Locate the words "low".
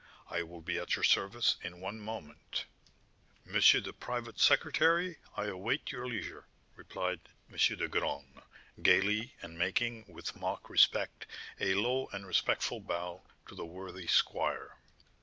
11.75-12.07